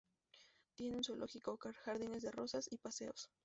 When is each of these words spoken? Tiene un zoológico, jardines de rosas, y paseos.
Tiene 0.73 0.97
un 0.97 1.03
zoológico, 1.03 1.59
jardines 1.85 2.23
de 2.23 2.31
rosas, 2.31 2.65
y 2.71 2.79
paseos. 2.79 3.29